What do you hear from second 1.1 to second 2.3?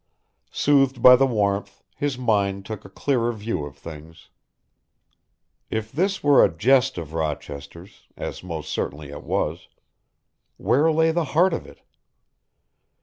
the warmth his